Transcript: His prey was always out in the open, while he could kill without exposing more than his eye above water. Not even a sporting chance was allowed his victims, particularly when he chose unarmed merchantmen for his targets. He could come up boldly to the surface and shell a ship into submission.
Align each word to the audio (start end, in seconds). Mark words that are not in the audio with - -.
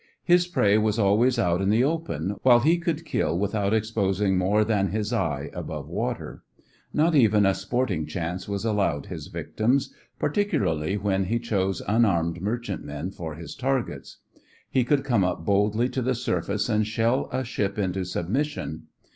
His 0.23 0.47
prey 0.47 0.79
was 0.79 0.97
always 0.97 1.37
out 1.37 1.61
in 1.61 1.69
the 1.69 1.83
open, 1.83 2.35
while 2.41 2.61
he 2.61 2.79
could 2.79 3.05
kill 3.05 3.37
without 3.37 3.71
exposing 3.71 4.35
more 4.35 4.65
than 4.65 4.87
his 4.87 5.13
eye 5.13 5.51
above 5.53 5.87
water. 5.87 6.41
Not 6.91 7.13
even 7.13 7.45
a 7.45 7.53
sporting 7.53 8.07
chance 8.07 8.49
was 8.49 8.65
allowed 8.65 9.05
his 9.05 9.27
victims, 9.27 9.93
particularly 10.17 10.97
when 10.97 11.25
he 11.25 11.37
chose 11.37 11.83
unarmed 11.87 12.41
merchantmen 12.41 13.11
for 13.11 13.35
his 13.35 13.53
targets. 13.53 14.17
He 14.71 14.83
could 14.83 15.03
come 15.03 15.23
up 15.23 15.45
boldly 15.45 15.87
to 15.89 16.01
the 16.01 16.15
surface 16.15 16.67
and 16.67 16.87
shell 16.87 17.29
a 17.31 17.43
ship 17.43 17.77
into 17.77 18.03
submission. 18.03 18.87